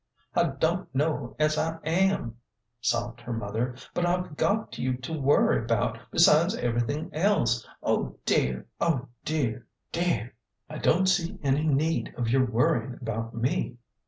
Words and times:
"I 0.33 0.45
don't 0.57 0.95
know 0.95 1.35
as 1.37 1.59
I 1.59 1.77
am," 1.83 2.39
sobbed 2.79 3.21
her 3.21 3.31
mother;" 3.33 3.75
but 3.93 4.03
I've 4.03 4.35
got 4.35 4.79
you 4.79 4.97
to 4.97 5.13
worry 5.13 5.59
about 5.63 5.99
besides 6.09 6.55
everything 6.55 7.11
else. 7.13 7.67
Oh, 7.83 8.17
dear! 8.25 8.65
oh, 8.79 9.09
dear, 9.23 9.67
dear!" 9.91 10.33
"I 10.71 10.79
don't 10.79 11.05
see 11.05 11.37
any 11.43 11.67
need 11.67 12.15
of 12.17 12.29
your 12.29 12.45
worrying 12.47 12.97
about 12.99 13.35
me." 13.35 13.77